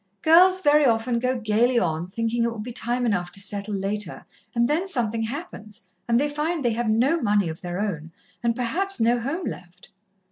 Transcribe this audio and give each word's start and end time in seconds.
Girls 0.23 0.61
very 0.61 0.83
often 0.83 1.19
go 1.19 1.37
gaily 1.37 1.77
on, 1.77 2.07
thinkin' 2.07 2.43
it 2.43 2.49
will 2.49 2.57
be 2.57 2.71
time 2.71 3.05
enough 3.05 3.31
to 3.33 3.39
settle 3.39 3.75
later, 3.75 4.25
and 4.55 4.67
then 4.67 4.87
something 4.87 5.21
happens, 5.21 5.79
and 6.07 6.19
they 6.19 6.27
find 6.27 6.65
they 6.65 6.73
have 6.73 6.89
no 6.89 7.21
money 7.21 7.49
of 7.49 7.61
their 7.61 7.79
own, 7.79 8.11
and 8.41 8.55
perhaps 8.55 8.99
no 8.99 9.19
home 9.19 9.43
left. 9.43 9.89